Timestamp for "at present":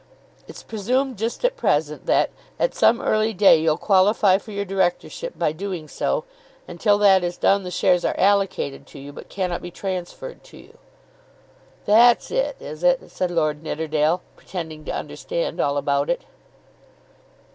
1.45-2.07